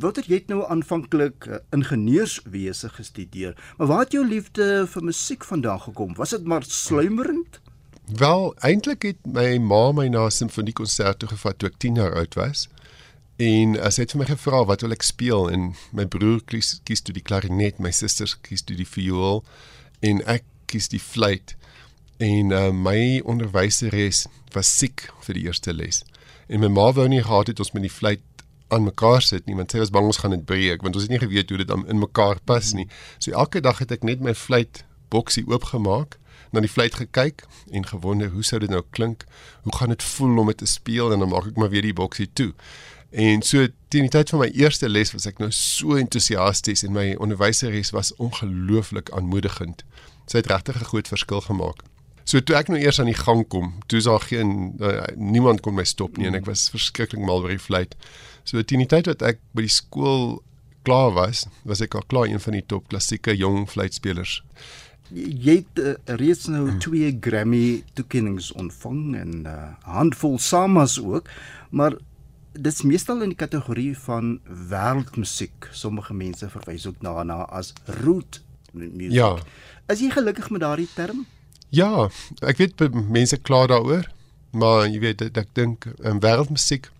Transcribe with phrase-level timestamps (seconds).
[0.00, 5.44] Wouter, jy het nou aanvanklik uh, ingenieurswese gestudeer, maar waar het jou liefde vir musiek
[5.44, 6.14] vandaan gekom?
[6.18, 7.60] Was dit maar sluimerend?
[8.18, 12.14] Wel, eintlik het my ma my na 'n simfoniekonsert toe gevat toe ek 10 jaar
[12.14, 12.68] oud was.
[13.36, 17.00] En as het vir my gevra wat wil ek speel en my broer kies kies
[17.00, 19.44] toe die klarinet, my susters kies toe die viool
[20.00, 21.56] en ek kies die fluit.
[22.18, 26.04] En uh, my onderwyseres was siek vir die eerste les.
[26.48, 28.20] En my ma wou nie gehad het ons met die fluit
[28.68, 31.12] aan mekaar sit nie want sy was bang ons gaan dit breek want ons het
[31.12, 32.88] nie geweet hoe dit in mekaar pas nie.
[33.18, 36.18] So elke dag het ek net my fluit boksie oopgemaak
[36.54, 39.24] na die fluit gekyk en gewonder hoe sou dit nou klink?
[39.66, 41.96] Hoe gaan dit voel om dit te speel en dan maak ek maar weer die
[41.96, 42.52] boksie toe.
[43.14, 46.94] En so teen die tyd van my eerste les was ek nou so entoesiasties en
[46.96, 49.84] my onderwyseres was ongelooflik aanmoedigend.
[50.26, 51.84] Sy het regtig 'n groot verskil gemaak.
[52.24, 55.60] So toe ek nou eers aan die gang kom, toe is daar geen uh, niemand
[55.60, 57.94] kon my stop nie en ek was verskriklik mal oor die fluit.
[58.44, 60.42] So teen die tyd wat ek by die skool
[60.84, 64.42] klaar was, was ek al klaar een van die top klassieke jong fluitspelers
[65.14, 66.80] jy het uh, reeds nou hmm.
[66.82, 71.28] twee Grammy toekenninge ontvang en 'n uh, handvol samas ook,
[71.70, 71.96] maar
[72.52, 74.40] dit is meestal in die kategorie van
[74.70, 75.68] wêreldmusiek.
[75.72, 79.12] Sommige mense verwys ook daarna as root music.
[79.12, 79.38] Ja.
[79.86, 81.26] Is jy gelukkig met daardie term?
[81.74, 82.08] Ja,
[82.46, 84.06] ek weet mense kla daaroor,
[84.54, 86.90] maar jy weet ek dink in um, wêreldmusiek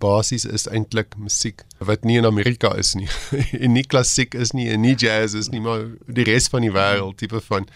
[0.00, 3.10] basies is eintlik musiek wat nie in Amerika is nie.
[3.64, 6.72] En nie klassiek is nie en nie jazz is nie maar die res van die
[6.72, 7.68] wêreld tipe van.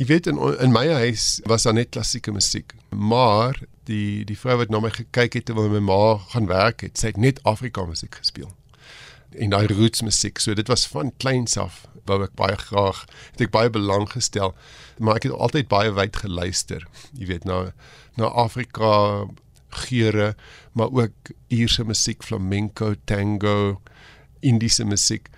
[0.00, 4.56] Jy weet in in my huis was daar net klassieke musiek maar die die vrou
[4.62, 7.84] wat na my gekyk het terwyl my ma gaan werk het sy het net Afrika
[7.88, 8.48] musiek gespeel
[9.36, 13.46] en daai roots musiek so dit was van kleins af wou ek baie graag het
[13.46, 14.54] ek baie belang gestel
[14.98, 17.72] maar ek het altyd baie wyd geluister jy weet na
[18.16, 19.24] na Afrika
[19.72, 20.36] geure,
[20.72, 21.12] maar ook
[21.48, 23.80] Ierse musiek, flamenco, tango,
[24.40, 25.28] Indiese musiek.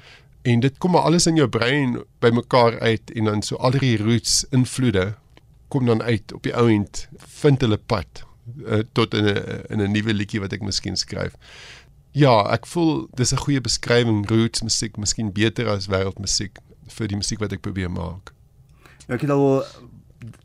[0.43, 3.97] En dit kom maar alles in jou brein bymekaar uit en dan so al die
[3.97, 5.15] roots invloede
[5.69, 7.07] kom dan uit op die ou end
[7.41, 8.25] vind hulle pad
[8.67, 11.33] uh, tot in 'n in 'n nuwe liedjie wat ek miskien skryf.
[12.15, 17.17] Ja, ek voel dis 'n goeie beskrywing roots musiek, miskien beter as wêreldmusiek vir die
[17.17, 18.31] musiek wat ek probeer maak.
[19.09, 19.65] Ek het al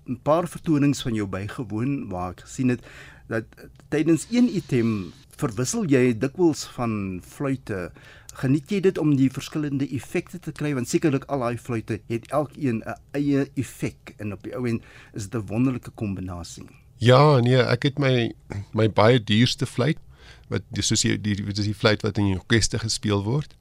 [0.07, 2.81] 'n paar vertonings van jou bygewoon waar ek gesien het
[3.28, 3.46] dat
[3.90, 7.91] tydens een item verwissel jy dikwels van fluitte.
[8.34, 12.28] Geniet jy dit om die verskillende effekte te kry want sekerlik al daai fluitte het
[12.31, 14.81] elkeen 'n eie effek en op die ou end
[15.13, 16.66] is dit 'n wonderlike kombinasie.
[16.97, 18.34] Ja, nee, ek het my
[18.74, 19.97] my baie duurste fluit
[20.47, 23.56] wat soos die die dis die fluit wat in die orkeste gespeel word.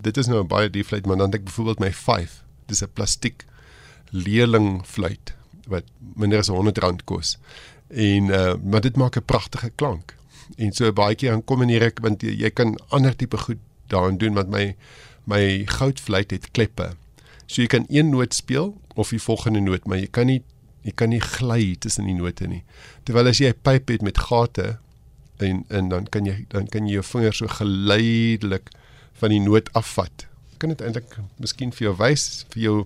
[0.00, 2.42] Dit is nou 'n baie duur fluit, maar dan het ek byvoorbeeld my 5.
[2.66, 3.44] Dis 'n plastiek
[4.10, 5.34] leerling fluit
[5.66, 5.84] wat
[6.14, 7.36] minder as 100 rand kos
[7.88, 10.14] en uh, maar dit maak 'n pragtige klank.
[10.56, 13.36] En so baie keer dan kom in hier ek want jy, jy kan ander tipe
[13.36, 14.76] goed daarin doen want my
[15.24, 16.94] my goudfluit het kleppe.
[17.46, 20.42] So jy kan een noot speel of die volgende noot, maar jy kan nie
[20.82, 22.64] jy kan nie gly tussen die note nie.
[23.04, 24.78] Terwyl as jy 'n pyp het met gate
[25.38, 28.70] en en dan kan jy dan kan jy jou vingers so geleidelik
[29.20, 30.26] van die noot afvat.
[30.54, 32.76] Ek kan dit eintlik miskien vir jou wys, vir jou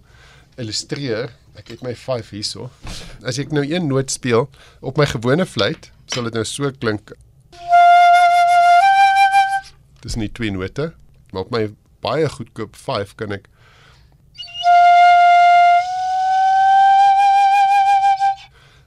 [0.60, 1.32] illustreer.
[1.56, 2.70] Ek het my 5 hierso.
[3.28, 4.48] As ek nou een noot speel
[4.80, 7.12] op my gewone fluit, sal dit nou so klink.
[10.02, 10.92] Dis nie twee note,
[11.32, 11.66] maar op my
[12.02, 13.48] baie goedkoop 5 kan ek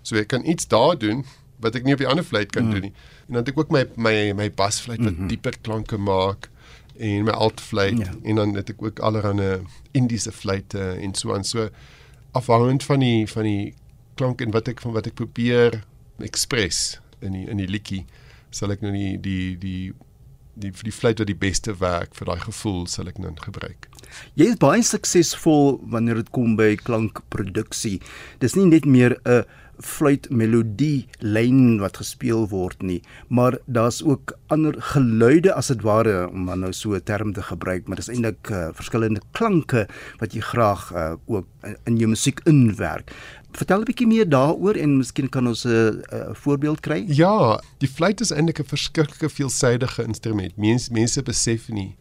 [0.05, 1.23] So ek kan iets daar doen
[1.63, 2.73] wat ek nie op die ander fluit kan mm.
[2.75, 2.93] doen nie.
[3.27, 5.27] En dan het ek ook my my my basfluit wat mm -hmm.
[5.27, 6.49] dieper klanke maak
[6.97, 8.13] en my altfluit ja.
[8.23, 11.69] en dan het ek ook allerlei Indiese fluitte en so aan so
[12.31, 13.73] afhangend van die van die
[14.15, 15.83] klank en wat ek van wat ek probeer
[16.23, 18.05] express in die in die liedjie
[18.49, 19.93] sal ek nou die die die
[20.55, 23.89] die vir die fluit wat die beste werk vir daai gevoel sal ek nou gebruik.
[24.39, 27.97] Jy is baie suksesvol wanneer dit kom by klankproduksie.
[28.39, 29.64] Dis nie net meer 'n fluit
[30.29, 36.45] melodie lyn wat gespeel word nie, maar daar's ook ander geluide as dit ware om
[36.45, 39.87] dan nou so 'n term te gebruik, maar dis eintlik uh, verskillende klanke
[40.19, 41.47] wat jy graag uh, ook
[41.85, 43.11] in jou musiek inwerk.
[43.51, 47.05] Vertel 'n bietjie meer daaroor en miskien kan ons 'n uh, voorbeeld kry.
[47.07, 50.57] Ja, die fluit is eintlik 'n verskriklike veelsidige instrument.
[50.57, 51.95] Mense mense besef nie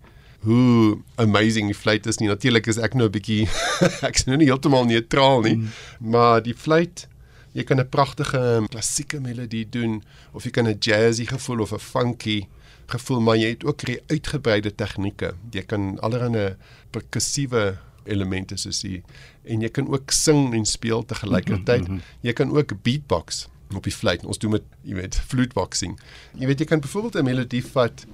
[0.45, 2.29] hoe amazing die fluit is nie.
[2.29, 3.49] Natuurlik is ek nou 'n bietjie
[4.09, 5.69] ek's nou nie heeltemal neutraal nie, mm.
[5.99, 7.09] maar die fluit
[7.55, 10.03] jy kan 'n pragtige klassieke melodie doen
[10.33, 12.47] of jy kan 'n jazzy gevoel of 'n funky
[12.87, 15.35] gevoel, maar jy het ook baie uitgebreide tegnieke.
[15.51, 16.57] Jy kan allerlei
[16.91, 19.03] perkussiewe elemente soos die
[19.45, 21.89] en jy kan ook sing en speel te gelykertyd.
[21.89, 22.01] Mhm, mhm.
[22.21, 24.25] Jy kan ook beatbox op die fluit.
[24.25, 25.99] Ons doen met jy weet fluteboxing.
[26.39, 28.07] Jy weet jy kan byvoorbeeld 'n melodie vat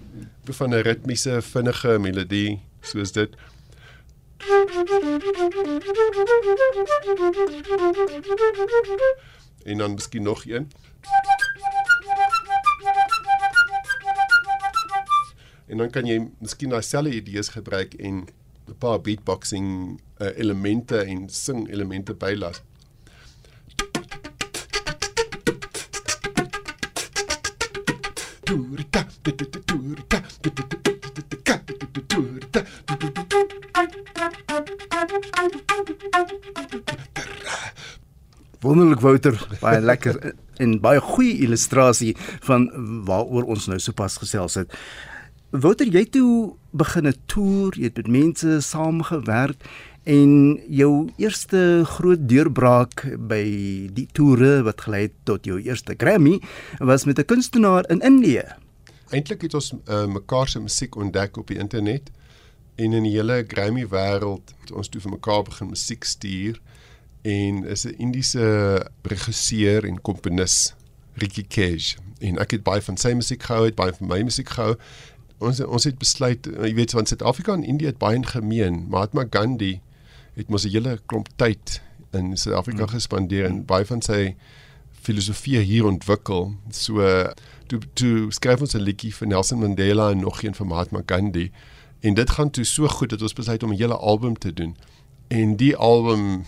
[0.44, 3.36] van 'n ritmiese vinnige melodie soos dit
[9.62, 10.70] en dan miskien nog een.
[15.66, 18.26] En dan kan jy miskien daai selfde idees gebruik en
[18.66, 22.62] 'n paar beatboxing uh, elemente en sing elemente bylas.
[38.70, 40.16] Wonderlik Wouter, baie lekker
[40.62, 42.12] en baie goeie illustrasie
[42.46, 42.68] van
[43.08, 44.76] waaroor ons nou sopas gesels het.
[45.50, 49.58] Wouter, jy toe begin 'n toer, jy het met mense saamgewerk
[50.06, 53.42] en jou eerste groot deurbraak by
[53.90, 56.38] die toere wat gelei het tot jou eerste Grammy
[56.78, 58.46] was met 'n kunstenaar in Indië.
[59.10, 62.10] Eintlik het ons uh, mekaar se musiek ontdek op die internet
[62.76, 66.60] en in die hele Grammy wêreld het ons toe vir mekaar begin musiek stuur
[67.22, 70.74] en is 'n Indiese regisseur en komponis
[71.14, 74.48] Ricky Cage en ek het baie van sy musiek gehou, het baie van my musiek
[74.48, 74.76] gehou.
[75.40, 78.86] Ons ons het besluit, jy weet, van Suid-Afrika en Indië het baie in gemeen.
[78.92, 79.80] Mahatma Gandhi
[80.36, 81.80] het mos 'n hele klomp tyd
[82.12, 82.94] in Suid-Afrika hmm.
[82.94, 84.36] gespandeer en baie van sy
[85.00, 86.54] filosofie hier ontwikkel.
[86.70, 87.00] So
[87.66, 91.50] toe toe skryf ons 'n liedjie vir Nelson Mandela en nog een vir Mahatma Gandhi.
[92.00, 94.76] En dit gaan toe so goed dat ons besluit om 'n hele album te doen.
[95.28, 96.44] En die album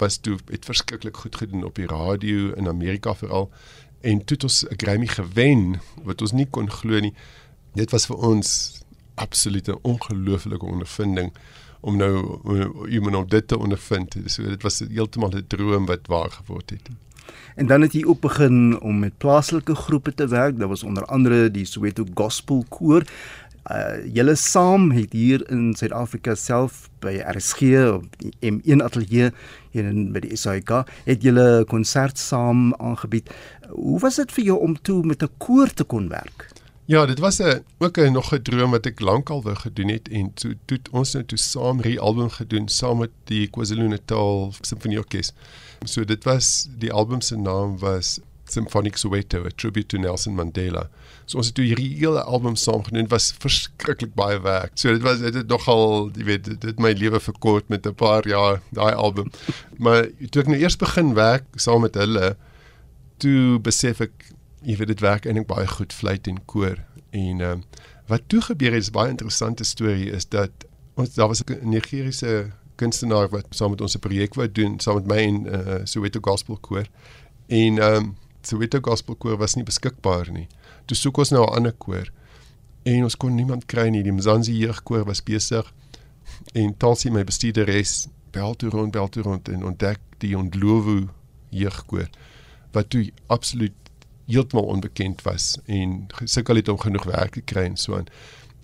[0.00, 3.50] was toe het verskriklik goed gedoen op die radio in Amerika veral
[4.00, 7.14] en toe het ons 'n Grammy gewen wat ons nie kon glo nie.
[7.74, 8.80] Dit was vir ons
[9.14, 11.32] absoluut 'n ongelooflike ondervinding
[11.80, 12.40] om nou
[12.88, 14.16] iemand om dit te ondervind.
[14.26, 16.88] So dit was heeltemal 'n droom wat waar geword het.
[17.54, 20.58] En dan het jy op begin om met plaaslike groepe te werk.
[20.58, 23.04] Daar was onder andere die Soweto Gospel Koor
[23.68, 29.30] uh julle saam het hier in Suid-Afrika self by RSG op die M1 ateljee
[29.74, 30.72] hier in by die SAIK
[31.04, 33.28] het julle konsert saam aangebied.
[33.68, 36.48] Hoe was dit vir jou om toe met 'n koor te kon werk?
[36.90, 40.08] Ja, dit was 'n ook 'n nog 'n droom wat ek lankal wou gedoen het
[40.08, 45.32] en toe toe ons nou toe saam ry album gedoen saam met die KwaZulu-Natal Sinfonieorkes.
[45.84, 48.20] So dit was die album se naam was
[48.50, 50.88] Symphonic Soweto, a tribute to Nelson Mandela.
[51.26, 54.72] So ons het toe hierdie hele album saam gedoen, was verskriklik baie werk.
[54.74, 57.94] So dit was dit het nogal, jy weet, dit het my lewe verkort met 'n
[57.94, 59.30] paar jaar daai album.
[59.78, 62.36] Maar toe ek nou eers begin werk saam met hulle,
[63.18, 64.32] toe besef ek
[64.62, 66.78] jy weet dit werk eintlik baie goed fluit en koor.
[67.10, 67.64] En ehm um,
[68.10, 70.50] wat toe gebeur het is baie interessante storie is dat
[70.98, 74.94] ons daar was 'n Nigeriese kunstenaar wat saam met ons 'n projek wou doen saam
[74.94, 76.86] met my en uh, Soweto Gospel Koor.
[77.46, 80.48] En ehm um, Soweto Gospel Koor was nie beskikbaar nie.
[80.86, 82.10] Toe soek ons nou 'n ander koor
[82.82, 84.02] en ons kon niemand kry nie.
[84.02, 85.72] Die Mzansi jeugkoor was besig
[86.54, 91.08] en Talsie my bestuurderes bel toe rond bel toe rond en ontdek die Ondlowu
[91.50, 92.08] jeugkoor
[92.72, 93.74] wat toe absoluut
[94.30, 98.06] heeltemal onbekend was en sukkel het om genoeg werk te kry en so aan.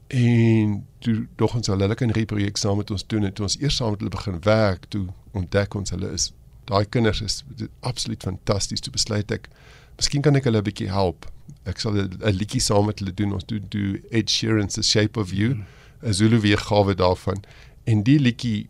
[0.06, 3.60] En toe dog ons hulle kan 'n projek saam met ons doen en toe ons
[3.60, 6.32] eers saam met hulle begin werk, toe ontdek ons hulle is
[6.70, 7.42] daai kinders is
[7.80, 8.82] absoluut fantasties.
[8.84, 9.48] Toe besluit ek
[9.96, 11.26] miskien kan ek hulle 'n bietjie help.
[11.64, 13.32] Ek sal 'n liedjie saam met hulle doen.
[13.32, 15.66] Ons doen do Ed Sheeran se Shape of You 'n
[16.02, 16.12] mm.
[16.12, 17.44] Zulu weergawe daarvan.
[17.84, 18.68] En die liedjie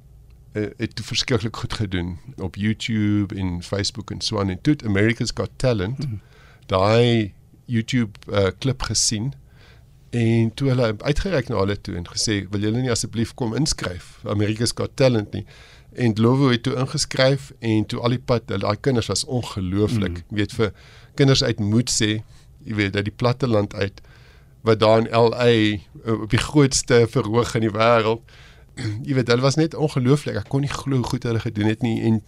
[0.56, 4.50] uh, het toe verskriklik goed gedoen op YouTube en Facebook en so aan.
[4.50, 6.20] En toe America's Got Talent mm.
[6.66, 7.34] daai
[7.66, 9.34] YouTube uh, klip gesien
[10.10, 14.16] en toe hulle uitgereik na hulle toe en gesê wil julle nie asseblief kom inskryf
[14.24, 15.44] America's Got Talent nie
[15.96, 20.36] en Lowo het toe ingeskryf en toe al die pad daai kinders was ongelooflik mm.
[20.40, 20.72] weet vir
[21.18, 22.10] kinders uit moet sê
[22.66, 24.02] jy weet uit die platte land uit
[24.66, 25.78] wat daar in LA eh,
[26.12, 28.34] op die grootste verhoog in die wêreld
[29.08, 31.86] jy weet hulle was net ongelooflik ek kon nie glo hoe goed hulle gedoen het
[31.86, 32.20] nie en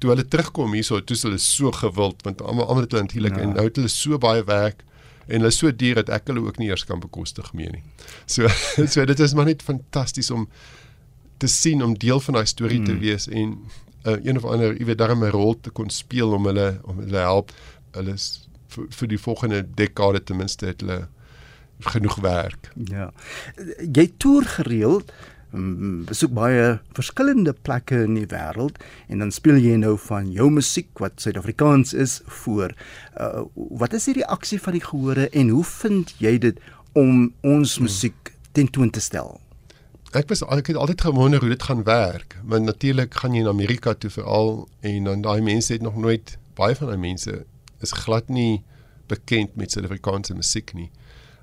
[0.00, 3.46] toe hulle terugkom hierso toe hulle so gewild want almal almal het natuurlik ja.
[3.46, 4.84] en nou het hulle so baie werk
[5.26, 7.82] en hulle so duur dat ek hulle ook nie eers kan bekostig meer nie
[8.26, 8.48] so
[8.94, 10.46] so dit is maar net fantasties om
[11.40, 12.84] te sien om deel van daai storie mm.
[12.88, 13.00] te hmm.
[13.00, 13.56] wees en
[14.04, 17.00] uh, een of ander, jy weet, daarmee 'n rol te kon speel om hulle om
[17.00, 17.52] hulle help.
[17.96, 21.08] Hulle is vir, vir die volgende dekade ten minste het hulle
[21.80, 22.72] genoeg werk.
[22.92, 23.10] Ja.
[23.92, 25.12] Jy toer gereeld
[26.06, 28.76] besoek baie verskillende plekke in die wêreld
[29.08, 32.74] en dan speel jy nou van jou musiek wat Suid-Afrikaans is voor.
[33.18, 36.60] Uh, wat is die reaksie van die gehore en hoe vind jy dit
[36.92, 37.88] om ons hmm.
[37.88, 39.40] musiek tentoon te stel?
[40.16, 42.36] Ek was ek het altyd gewonder hoe dit gaan werk.
[42.44, 46.38] Maar natuurlik gaan jy in Amerika toe veral en dan daai mense het nog nooit
[46.58, 47.44] baie van daai mense
[47.80, 48.62] is glad nie
[49.06, 50.90] bekend met Suid-Afrikaanse musiek nie.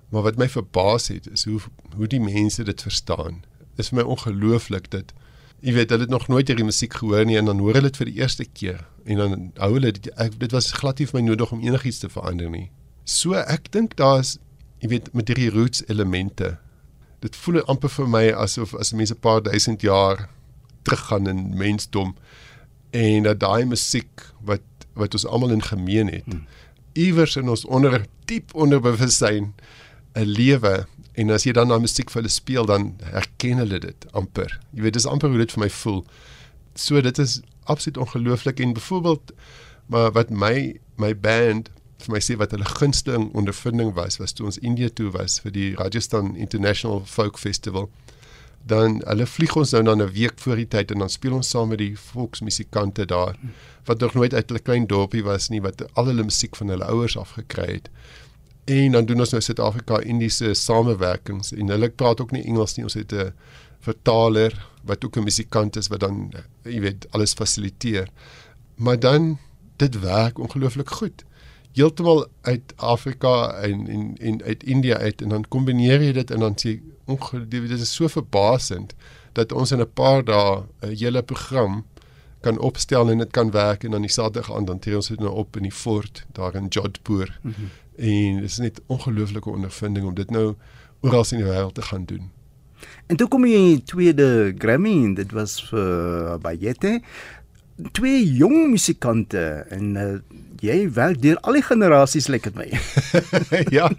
[0.10, 1.60] Maar wat my verbaas het is hoe
[1.96, 3.44] hoe die mense dit verstaan.
[3.76, 5.14] Is vir my ongelooflik dat
[5.62, 7.98] jy weet hulle het nog nooit hierdie musiek gehoor nie en dan hoor hulle dit
[7.98, 11.22] vir die eerste keer en dan hou hulle dit ek, dit was glad nie vir
[11.22, 12.68] my nodig om enigiets te verander nie.
[13.06, 14.38] So ek dink daar's
[14.84, 16.58] jy weet met hierdie roots elemente.
[17.20, 20.30] Dit voel amper vir my asof as mense 'n paar duisend jaar
[20.84, 22.16] teruggaan in mensdom
[22.90, 24.62] en dat daai musiek wat
[24.94, 26.48] wat ons almal in gemeen het hmm.
[26.94, 29.54] iewers in ons onder diep onderbewussyn
[30.16, 34.06] 'n lewe en as jy dan daai musiek vir hulle speel dan herken hulle dit
[34.12, 34.60] amper.
[34.74, 36.04] Jy weet dis amper hoe dit vir my voel.
[36.76, 39.34] So dit is absoluut ongelooflik en byvoorbeeld
[39.88, 44.46] maar wat my my band vir my sê wat hulle gunsteling ondervinding was was toe
[44.46, 47.90] ons Indië toe was vir die Rajasthan International Folk Festival
[48.68, 51.50] dan hulle vlieg ons nou dan 'n week voor die tyd en dan speel ons
[51.50, 53.36] saam met die volksmusikante daar
[53.86, 56.86] wat nog nooit uit 'n klein dorpie was nie wat al hulle musiek van hulle
[56.86, 57.90] ouers af gekry het.
[58.66, 62.84] En dan doen ons nou Suid-Afrika Indiese samewerkings en hulle praat ook nie Engels nie.
[62.84, 63.34] Ons het 'n
[63.80, 68.10] vertaler wat ook 'n musikant is wat dan jy weet alles fasiliteer.
[68.76, 69.38] Maar dan
[69.78, 71.24] dit werk ongelooflik goed.
[71.78, 76.46] Heeltemal uit Afrika en en en uit India uit en dan kombineer jy dit en
[76.46, 78.96] dan sê ongelooflik dit is so verbasend
[79.38, 81.86] dat ons in 'n paar dae 'n hele program
[82.42, 85.20] kan opstel en dit kan werk en dan die Saterdag aan dan tree ons dit
[85.20, 87.40] nou op in die fort daar in Jodhpur.
[87.42, 87.70] Mm -hmm.
[87.96, 90.56] En dit is net ongelooflike ondervinding om dit nou
[91.02, 92.32] oral in die wêreld te gaan doen.
[93.06, 97.02] En toe kom jy tweede Grammy en dit was vir Bayette.
[97.94, 100.06] Twee jong musikante en uh,
[100.66, 102.68] jy werk deur al die generasies lyk like dit my.
[103.78, 103.90] ja.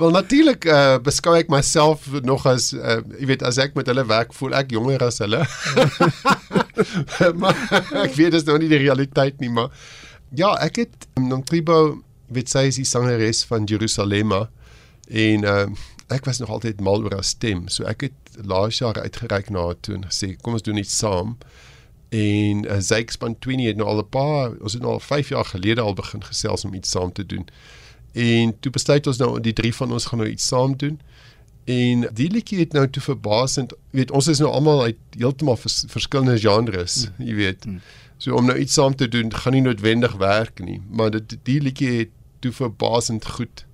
[0.00, 4.04] Wel natuurlik uh, beskou ek myself nog as uh, jy weet as ek met hulle
[4.08, 5.44] werk voel ek jonger as hulle.
[7.42, 7.54] maar
[8.04, 9.70] ek weet dit is nou nie die realiteit nie maar
[10.34, 12.00] ja, ek het Nontribo
[12.34, 14.46] weet sy is die sangeres van Jerusalema
[15.08, 15.64] en uh,
[16.12, 17.66] ek was nog altyd mal oor haar stem.
[17.72, 20.98] So ek het laas jaar uitgereik na haar toe en gesê kom ons doen iets
[20.98, 21.36] saam.
[22.08, 25.44] En uh, Zyx Pantwini het nou al 'n paar, ons het nou al 5 jaar
[25.44, 27.46] gelede al begin gesels om iets saam te doen.
[28.12, 31.00] En toe besluit ons nou die drie van ons gaan nou iets saam doen.
[31.64, 35.84] En die liedjie het nou toe verbasend, weet ons is nou almal uit heeltemal vers,
[35.86, 37.26] verskillende genres, mm.
[37.26, 37.66] jy weet.
[37.66, 37.80] Mm.
[38.16, 41.60] So om nou iets saam te doen gaan nie noodwendig werk nie, maar dit die
[41.60, 43.67] liedjie het toe verbasend goed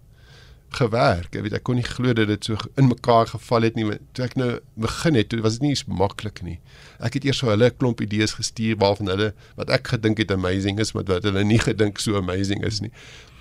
[0.79, 1.35] gewerk.
[1.35, 3.87] Ek weet ek kon nie glo dat dit so in mekaar geval het nie.
[4.17, 4.51] Toe ek nou
[4.81, 6.59] begin het, toe was dit nie so maklik nie.
[7.05, 10.31] Ek het eers vir hulle 'n klomp idees gestuur waarvan hulle wat ek gedink het
[10.31, 12.93] amazing is, maar wat hulle nie gedink so amazing is nie.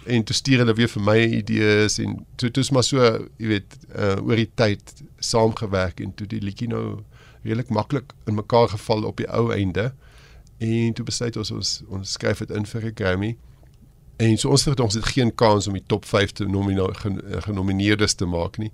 [0.05, 2.99] En toe stuur hulle weer vir my idees en toe is maar so,
[3.37, 4.81] jy weet, uh, oor die tyd
[5.19, 7.03] saamgewerk en toe die liedjie nou
[7.43, 9.93] redelik maklik in mekaar geval op die ou einde.
[10.59, 13.37] En toe besluit ons ons ons skryf dit in vir 'n Grammy.
[14.23, 16.93] En so ons het ons het geen kans om die top 5 te nomineer
[17.47, 18.71] genomineerdes te maak nie.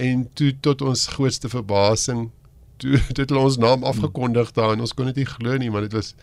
[0.00, 2.28] En toe tot ons grootste verbasing
[2.80, 5.84] toe het hulle ons naam afgekondig daar en ons kon dit nie glo nie, maar
[5.84, 6.14] dit was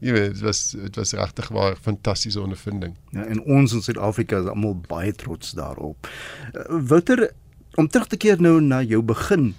[0.00, 2.94] jy weet, dit was dit was regtig 'n fantastiese ondervinding.
[3.12, 6.08] Ja, en ons in Suid-Afrika is almal baie trots daarop.
[6.54, 7.32] Uh, Wouter,
[7.74, 9.54] om terug te keer nou na jou begin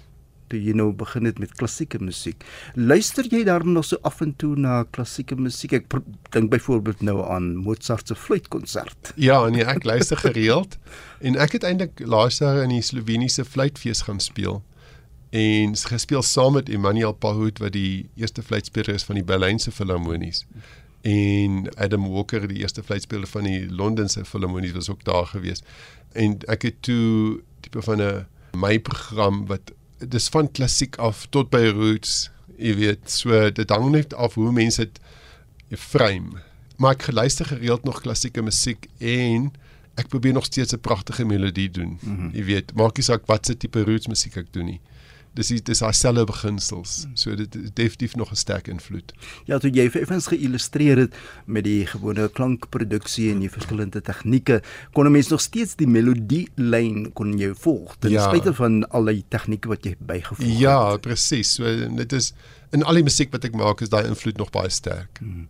[0.52, 2.44] toe jy nou begin het met klassieke musiek.
[2.76, 5.78] Luister jy daarom nog so af en toe na klassieke musiek?
[5.80, 6.02] Ek
[6.34, 9.14] dink byvoorbeeld nou aan Mozart se fluitkonsert.
[9.16, 10.76] Ja, nee, ek luister gereeld
[11.26, 14.60] en ek het eintlik laas jaar in die Sloveniese fluitfees gaan speel
[15.32, 20.44] en gespeel saam met Emmanuel Pahut wat die eerste fluitspeler is van die Berlynse Filharmonies
[21.08, 25.64] en Adam Walker die eerste fluitspeler van die Londense Filharmonies was ook daar gewees
[26.12, 29.72] en ek het toe tipe van 'n my program wat
[30.08, 34.52] dis van klassiek af tot by roots, jy weet, so dit hang net af hoe
[34.52, 35.00] mense dit
[35.78, 36.42] frame.
[36.76, 39.50] Maar ek luister gereeld nog klassieke musiek en
[40.00, 41.98] ek probeer nog steeds 'n pragtige melodie doen.
[42.00, 42.30] Mm -hmm.
[42.34, 44.80] Jy weet, maak nie saak wat se tipe roots musiek ek doen nie
[45.34, 47.06] dis dis daai selfe beginsels.
[47.14, 49.12] So dit is definitief nog 'n sterk invloed.
[49.44, 51.14] Ja, toe jy effens geillustreer het
[51.46, 54.62] met die gewone klankproduksie en die verskillende tegnieke,
[54.92, 58.28] kon 'n mens nog steeds die melodie lyn kon jy volg ten ja.
[58.28, 60.58] spyte van al die tegnieke wat jy bygevoeg het.
[60.58, 61.54] Ja, presies.
[61.54, 61.64] So
[61.96, 62.34] dit is
[62.70, 65.18] in al die musiek wat ek maak is daai invloed nog baie sterk.
[65.18, 65.48] Hmm.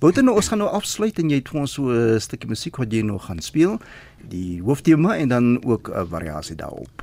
[0.00, 2.76] Bote nou ons gaan nou afsluit en jy het vir ons so 'n stukkie musiek
[2.76, 3.78] wat jy nog gaan speel,
[4.28, 7.02] die hooftema en dan ook 'n variasie daarop.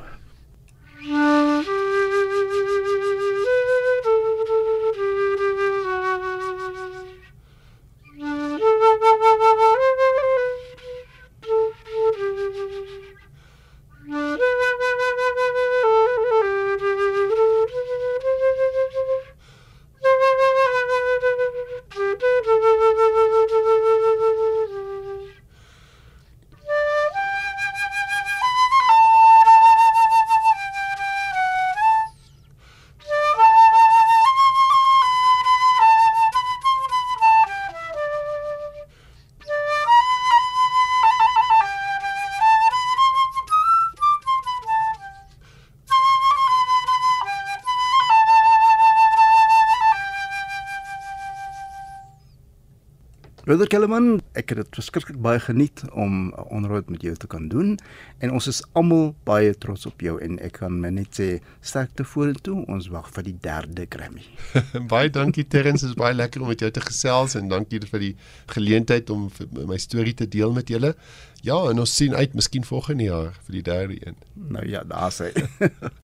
[53.50, 57.48] Broeder Kellerman, ek het dit verskriklik baie geniet om 'n onderhoud met jou te kan
[57.50, 57.80] doen
[58.22, 62.66] en ons is almal baie trots op jou en ek kan net sê sterkte vorentoe.
[62.68, 64.22] Ons wag vir die derde Grammy.
[64.94, 68.00] baie dankie Terrence, dit is baie lekker om met jou te gesels en dankie vir
[68.00, 68.16] die
[68.46, 69.32] geleentheid om
[69.66, 70.94] my storie te deel met julle.
[71.42, 74.16] Ja, en ons sien uit miskien volgende jaar vir die derde een.
[74.36, 75.34] Nou ja, daar's hy.